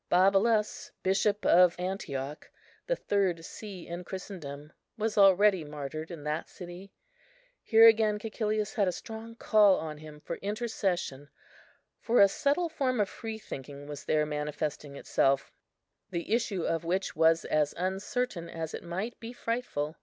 [0.09, 2.49] Babylas, Bishop of Antioch,
[2.87, 6.91] the third see in Christendom, was already martyred in that city.
[7.61, 11.29] Here again Cæcilius had a strong call on him for intercession,
[11.99, 15.51] for a subtle form of freethinking was there manifesting itself,
[16.09, 19.97] the issue of which was as uncertain as it might be frightful.